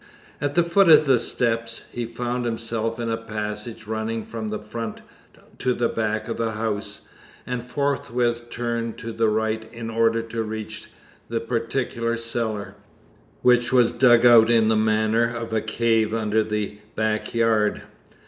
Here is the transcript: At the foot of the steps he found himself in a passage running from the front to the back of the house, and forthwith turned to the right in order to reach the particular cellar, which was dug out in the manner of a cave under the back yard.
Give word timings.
At 0.41 0.55
the 0.55 0.63
foot 0.63 0.89
of 0.89 1.05
the 1.05 1.19
steps 1.19 1.83
he 1.91 2.07
found 2.07 2.43
himself 2.45 2.99
in 2.99 3.07
a 3.11 3.17
passage 3.17 3.85
running 3.85 4.25
from 4.25 4.49
the 4.49 4.57
front 4.57 5.01
to 5.59 5.75
the 5.75 5.89
back 5.89 6.27
of 6.27 6.37
the 6.37 6.53
house, 6.53 7.07
and 7.45 7.61
forthwith 7.61 8.49
turned 8.49 8.97
to 8.97 9.11
the 9.11 9.29
right 9.29 9.71
in 9.71 9.91
order 9.91 10.23
to 10.23 10.41
reach 10.41 10.87
the 11.29 11.39
particular 11.39 12.17
cellar, 12.17 12.73
which 13.43 13.71
was 13.71 13.91
dug 13.91 14.25
out 14.25 14.49
in 14.49 14.69
the 14.69 14.75
manner 14.75 15.35
of 15.35 15.53
a 15.53 15.61
cave 15.61 16.15
under 16.15 16.43
the 16.43 16.79
back 16.95 17.35
yard. 17.35 17.83